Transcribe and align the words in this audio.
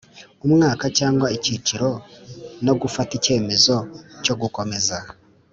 umwaka 0.45 0.85
cyangwa 0.97 1.27
ikiciro 1.37 1.89
no 2.65 2.73
gufata 2.81 3.11
ikemezo 3.19 3.75
cyo 4.23 4.33
gukomeza 4.41 4.97